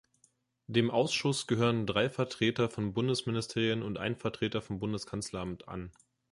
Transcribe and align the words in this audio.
Dem 0.65 0.89
Ausschuss 0.89 1.45
gehören 1.45 1.85
drei 1.85 2.09
Vertreter 2.09 2.69
von 2.71 2.91
Bundesministerien 2.91 3.83
und 3.83 3.99
ein 3.99 4.15
Vertreter 4.15 4.59
vom 4.59 4.79
Bundeskanzleramt 4.79 5.67
an. 5.67 5.91